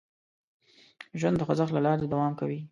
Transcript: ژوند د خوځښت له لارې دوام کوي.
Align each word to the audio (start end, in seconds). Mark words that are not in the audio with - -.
ژوند 1.19 1.35
د 1.39 1.41
خوځښت 1.47 1.73
له 1.73 1.81
لارې 1.85 2.09
دوام 2.13 2.33
کوي. 2.39 2.59